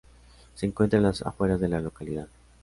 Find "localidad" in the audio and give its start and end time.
1.79-2.27